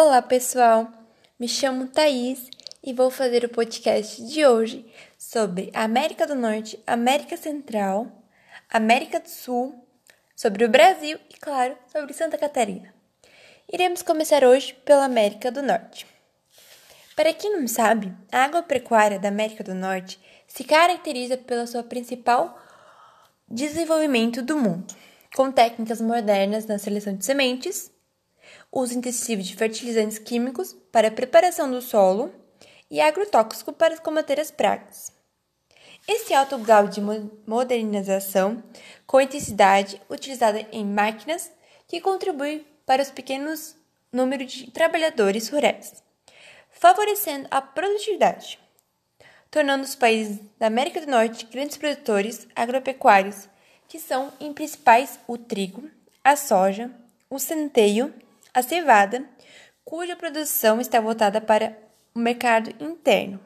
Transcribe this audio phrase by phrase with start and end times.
[0.00, 0.86] Olá, pessoal.
[1.40, 2.48] Me chamo Thaís
[2.84, 4.86] e vou fazer o podcast de hoje
[5.18, 8.06] sobre América do Norte, América Central,
[8.70, 9.74] América do Sul,
[10.36, 12.94] sobre o Brasil e, claro, sobre Santa Catarina.
[13.72, 16.06] Iremos começar hoje pela América do Norte.
[17.16, 22.56] Para quem não sabe, a agropecuária da América do Norte se caracteriza pelo seu principal
[23.48, 24.94] desenvolvimento do mundo,
[25.34, 27.90] com técnicas modernas na seleção de sementes,
[28.72, 32.32] uso intensivo de fertilizantes químicos para a preparação do solo
[32.90, 35.12] e agrotóxico para combater as pragas.
[36.06, 37.00] Esse alto grau de
[37.46, 38.62] modernização
[39.06, 41.52] com intensidade utilizada em máquinas
[41.86, 43.76] que contribui para os pequenos
[44.10, 46.02] número de trabalhadores rurais,
[46.70, 48.58] favorecendo a produtividade,
[49.50, 53.48] tornando os países da América do Norte grandes produtores agropecuários,
[53.86, 55.90] que são em principais o trigo,
[56.24, 56.90] a soja,
[57.28, 58.14] o centeio
[58.58, 59.24] a cevada,
[59.84, 61.78] cuja produção está voltada para
[62.12, 63.40] o mercado interno.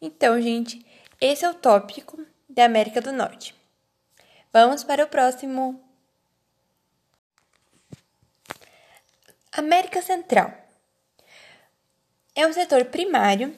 [0.00, 0.86] Então, gente,
[1.20, 3.52] esse é o tópico da América do Norte.
[4.52, 5.82] Vamos para o próximo.
[9.50, 10.52] América Central
[12.32, 13.56] é um setor primário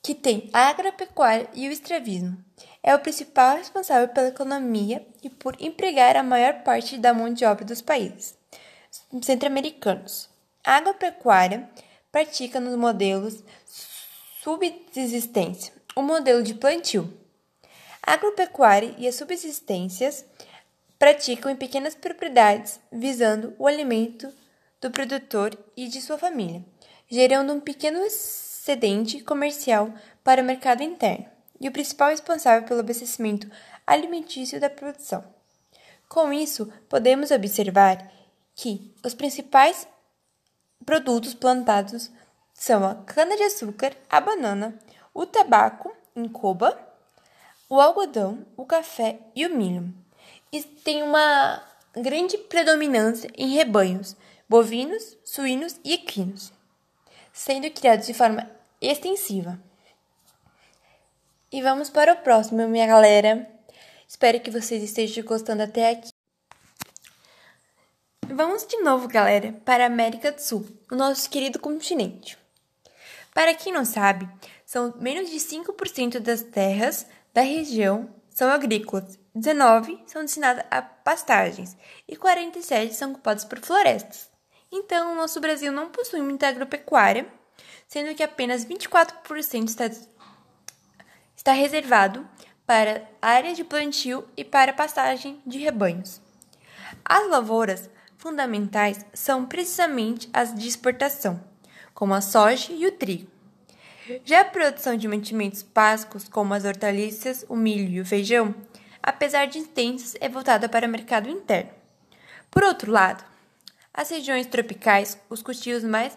[0.00, 2.38] que tem a agropecuária e o escravismo.
[2.80, 7.44] É o principal responsável pela economia e por empregar a maior parte da mão de
[7.44, 8.37] obra dos países
[9.22, 10.28] centro-americanos.
[10.64, 11.68] A agropecuária
[12.10, 13.42] pratica nos modelos
[14.42, 17.12] subsistência, o modelo de plantio.
[18.02, 20.24] A agropecuária e as subsistências
[20.98, 24.32] praticam em pequenas propriedades, visando o alimento
[24.80, 26.64] do produtor e de sua família,
[27.08, 29.92] gerando um pequeno excedente comercial
[30.24, 31.26] para o mercado interno
[31.60, 33.50] e o principal responsável pelo abastecimento
[33.86, 35.24] alimentício da produção.
[36.08, 38.10] Com isso, podemos observar
[38.58, 39.86] que os principais
[40.84, 42.10] produtos plantados
[42.52, 44.76] são a cana-de-açúcar, a banana,
[45.14, 46.76] o tabaco em Cuba,
[47.68, 49.94] o algodão, o café e o milho.
[50.52, 51.62] E tem uma
[51.94, 54.16] grande predominância em rebanhos
[54.48, 56.52] bovinos, suínos e equinos,
[57.32, 58.50] sendo criados de forma
[58.80, 59.56] extensiva.
[61.52, 63.48] E vamos para o próximo, minha galera.
[64.08, 66.17] Espero que vocês estejam gostando até aqui.
[68.30, 72.36] Vamos de novo, galera, para a América do Sul, o nosso querido continente.
[73.32, 74.28] Para quem não sabe,
[74.66, 81.74] são menos de 5% das terras da região são agrícolas, 19 são destinadas a pastagens
[82.06, 84.28] e 47 são ocupadas por florestas.
[84.70, 87.26] Então, o nosso Brasil não possui muita agropecuária,
[87.88, 89.90] sendo que apenas 24% está,
[91.34, 92.28] está reservado
[92.66, 96.20] para áreas de plantio e para pastagem de rebanhos.
[97.02, 97.88] As lavouras
[98.18, 101.42] fundamentais são precisamente as de exportação,
[101.94, 103.30] como a soja e o trigo.
[104.24, 108.54] Já a produção de mantimentos básicos, como as hortaliças, o milho e o feijão,
[109.02, 111.70] apesar de intensas, é voltada para o mercado interno.
[112.50, 113.24] Por outro lado,
[113.92, 116.16] as regiões tropicais, os cultivos mais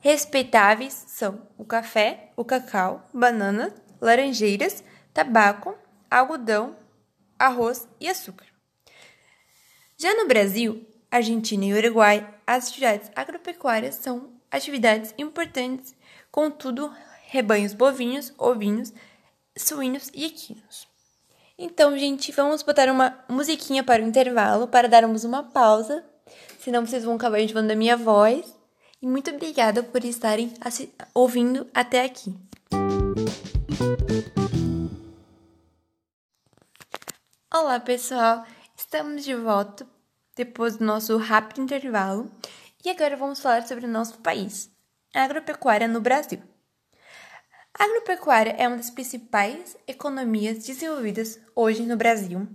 [0.00, 4.82] respeitáveis são o café, o cacau, bananas, laranjeiras,
[5.12, 5.76] tabaco,
[6.10, 6.76] algodão,
[7.38, 8.46] arroz e açúcar.
[9.98, 15.94] Já no Brasil, Argentina e Uruguai, as atividades agropecuárias são atividades importantes,
[16.30, 16.92] contudo,
[17.28, 18.92] rebanhos bovinos, ovinos,
[19.56, 20.86] suínos e equinos.
[21.58, 26.04] Então, gente, vamos botar uma musiquinha para o intervalo, para darmos uma pausa,
[26.60, 28.54] senão vocês vão acabar enjoando da minha voz.
[29.00, 30.52] E muito obrigada por estarem
[31.14, 32.34] ouvindo até aqui.
[37.52, 38.44] Olá, pessoal!
[38.76, 39.95] Estamos de volta
[40.36, 42.30] depois do nosso rápido intervalo.
[42.84, 44.70] E agora vamos falar sobre o nosso país,
[45.12, 46.40] a agropecuária no Brasil.
[47.78, 52.46] A agropecuária é uma das principais economias desenvolvidas hoje no Brasil,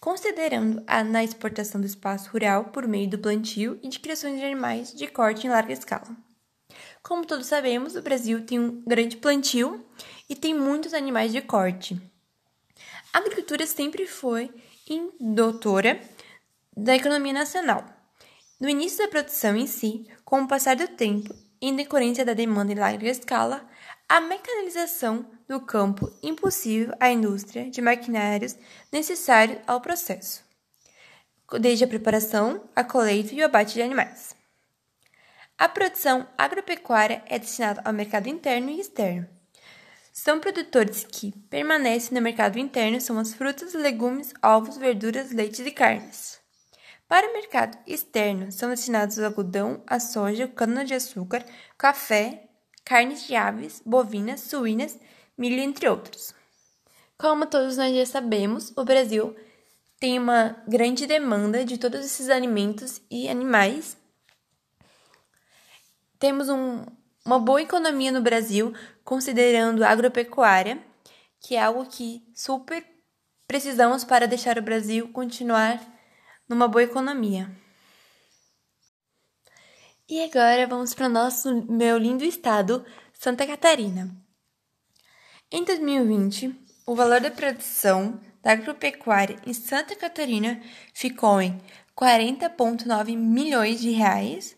[0.00, 4.44] considerando a na exportação do espaço rural por meio do plantio e de criação de
[4.44, 6.16] animais de corte em larga escala.
[7.02, 9.84] Como todos sabemos, o Brasil tem um grande plantio
[10.28, 12.00] e tem muitos animais de corte.
[13.12, 14.50] A agricultura sempre foi
[14.88, 16.00] indutora
[16.76, 17.84] da economia nacional.
[18.60, 22.72] No início da produção em si, com o passar do tempo, em decorrência da demanda
[22.72, 23.68] em larga escala,
[24.08, 28.56] a mecanização do campo impossível à indústria de maquinários
[28.92, 30.44] necessários ao processo,
[31.60, 34.34] desde a preparação, a colheita e o abate de animais.
[35.56, 39.28] A produção agropecuária é destinada ao mercado interno e externo.
[40.12, 45.70] São produtores que permanecem no mercado interno são as frutas, legumes, ovos, verduras, leites e
[45.70, 46.33] carnes.
[47.06, 51.44] Para o mercado externo, são destinados o algodão, a soja, cana-de-açúcar,
[51.76, 52.48] café,
[52.84, 54.98] carnes de aves, bovinas, suínas,
[55.36, 56.34] milho, entre outros.
[57.18, 59.36] Como todos nós já sabemos, o Brasil
[60.00, 63.96] tem uma grande demanda de todos esses alimentos e animais.
[66.18, 66.84] Temos um,
[67.24, 68.72] uma boa economia no Brasil,
[69.04, 70.82] considerando a agropecuária,
[71.40, 72.84] que é algo que super
[73.46, 75.93] precisamos para deixar o Brasil continuar
[76.48, 77.50] numa boa economia.
[80.08, 84.14] E agora vamos para o nosso meu lindo estado, Santa Catarina.
[85.50, 86.54] Em 2020,
[86.86, 90.60] o valor da produção da agropecuária em Santa Catarina
[90.92, 91.58] ficou em
[91.96, 94.56] 40,9 milhões de reais,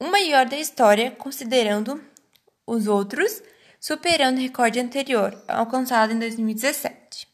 [0.00, 2.02] o maior da história, considerando
[2.66, 3.42] os outros,
[3.78, 7.28] superando o recorde anterior, alcançado em 2017.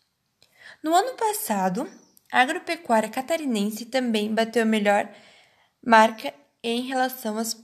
[0.82, 1.88] No ano passado,
[2.30, 5.08] a agropecuária catarinense também bateu a melhor
[5.84, 6.32] marca
[6.62, 7.56] em relação às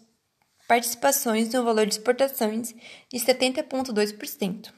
[0.67, 2.75] participações no valor de exportações
[3.09, 4.73] de 70,2%.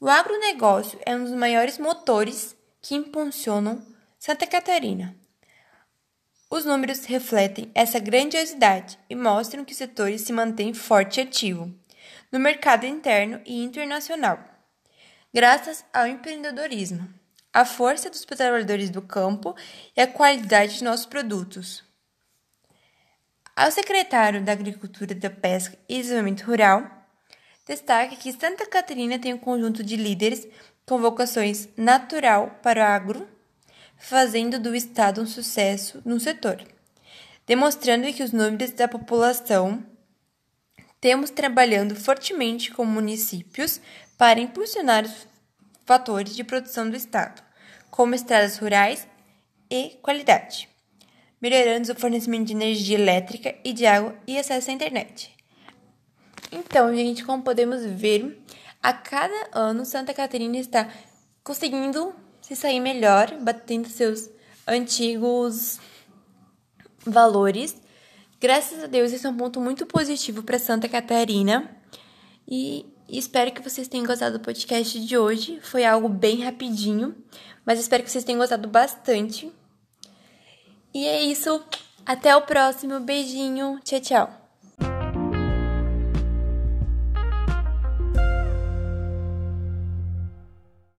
[0.00, 3.84] O agronegócio é um dos maiores motores que impulsionam
[4.18, 5.16] Santa Catarina.
[6.50, 11.72] Os números refletem essa grandiosidade e mostram que o setor se mantém forte e ativo
[12.32, 14.38] no mercado interno e internacional,
[15.32, 17.08] graças ao empreendedorismo,
[17.58, 19.52] à força dos trabalhadores do campo
[19.96, 21.82] e à qualidade de nossos produtos.
[23.56, 26.88] Ao secretário da Agricultura, da Pesca e Desenvolvimento Rural,
[27.66, 30.46] destaca que Santa Catarina tem um conjunto de líderes
[30.86, 33.28] com vocações natural para o agro,
[33.96, 36.62] fazendo do Estado um sucesso no setor,
[37.44, 39.84] demonstrando que os números da população
[41.00, 43.80] temos trabalhando fortemente com municípios
[44.16, 45.26] para impulsionar os
[45.84, 47.47] fatores de produção do Estado,
[47.90, 49.06] como estradas rurais
[49.70, 50.68] e qualidade,
[51.40, 55.30] melhorando o fornecimento de energia elétrica e de água e acesso à internet.
[56.50, 58.42] Então, gente, como podemos ver,
[58.82, 60.88] a cada ano Santa Catarina está
[61.42, 64.30] conseguindo se sair melhor, batendo seus
[64.66, 65.78] antigos
[67.04, 67.76] valores.
[68.40, 71.76] Graças a Deus, esse é um ponto muito positivo para Santa Catarina.
[72.46, 75.58] E espero que vocês tenham gostado do podcast de hoje.
[75.62, 77.14] Foi algo bem rapidinho,
[77.64, 79.50] mas espero que vocês tenham gostado bastante.
[80.92, 81.62] E é isso.
[82.04, 83.00] Até o próximo.
[83.00, 83.78] Beijinho.
[83.84, 84.37] Tchau, tchau.